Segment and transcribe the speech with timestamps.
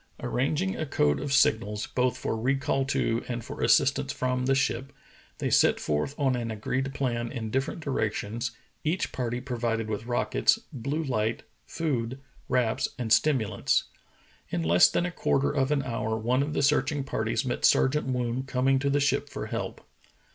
[0.19, 4.91] Arranging a code of signals, both for recall to and for assistance from the ship,
[5.37, 8.49] they set forth on an agreed plan in different directions,
[8.83, 12.19] each party provided with rockets, blue light, food,
[12.49, 13.83] wraps, and stimulants.
[14.49, 18.07] In less than a quarter of an hour one of the searching parties met Sergeant
[18.07, 19.87] Woon coming to the ship for help.